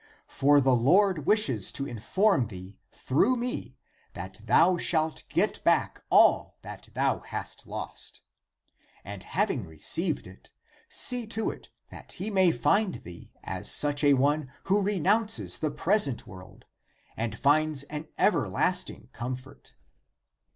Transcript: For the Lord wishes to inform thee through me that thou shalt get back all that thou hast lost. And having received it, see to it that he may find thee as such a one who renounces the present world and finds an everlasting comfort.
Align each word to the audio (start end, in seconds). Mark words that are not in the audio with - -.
For 0.25 0.59
the 0.59 0.73
Lord 0.75 1.27
wishes 1.27 1.71
to 1.73 1.85
inform 1.85 2.47
thee 2.47 2.79
through 2.91 3.35
me 3.35 3.77
that 4.13 4.41
thou 4.45 4.75
shalt 4.77 5.21
get 5.29 5.63
back 5.63 6.03
all 6.09 6.57
that 6.63 6.89
thou 6.95 7.19
hast 7.19 7.67
lost. 7.67 8.21
And 9.05 9.21
having 9.21 9.63
received 9.67 10.25
it, 10.25 10.51
see 10.89 11.27
to 11.27 11.51
it 11.51 11.69
that 11.91 12.13
he 12.13 12.31
may 12.31 12.51
find 12.51 13.03
thee 13.03 13.31
as 13.43 13.69
such 13.69 14.03
a 14.03 14.15
one 14.15 14.51
who 14.63 14.81
renounces 14.81 15.59
the 15.59 15.69
present 15.69 16.25
world 16.25 16.65
and 17.15 17.37
finds 17.37 17.83
an 17.83 18.07
everlasting 18.17 19.09
comfort. 19.13 19.75